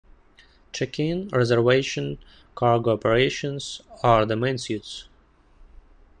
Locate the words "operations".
2.93-3.83